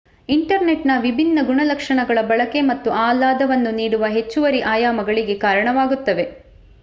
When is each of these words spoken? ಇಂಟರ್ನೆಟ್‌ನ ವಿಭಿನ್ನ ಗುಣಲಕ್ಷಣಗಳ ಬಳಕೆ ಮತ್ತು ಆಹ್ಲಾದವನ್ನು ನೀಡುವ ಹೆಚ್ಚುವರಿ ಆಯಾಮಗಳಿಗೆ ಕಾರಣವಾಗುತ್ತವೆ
ಇಂಟರ್ನೆಟ್‌ನ 0.29 0.91
ವಿಭಿನ್ನ 0.99 1.39
ಗುಣಲಕ್ಷಣಗಳ 1.41 2.19
ಬಳಕೆ 2.21 2.61
ಮತ್ತು 2.61 2.89
ಆಹ್ಲಾದವನ್ನು 3.01 3.71
ನೀಡುವ 3.71 4.05
ಹೆಚ್ಚುವರಿ 4.09 4.61
ಆಯಾಮಗಳಿಗೆ 4.71 5.35
ಕಾರಣವಾಗುತ್ತವೆ 5.39 6.25